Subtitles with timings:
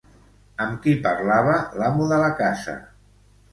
[0.65, 2.77] Amb qui parlava l'amo de la casa?